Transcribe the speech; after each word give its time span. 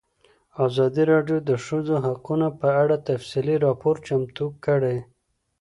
ازادي 0.65 1.03
راډیو 1.11 1.37
د 1.41 1.43
د 1.49 1.51
ښځو 1.65 1.95
حقونه 2.05 2.47
په 2.59 2.67
اړه 2.81 2.95
تفصیلي 3.09 3.55
راپور 3.65 3.95
چمتو 4.07 4.45
کړی. 4.65 4.97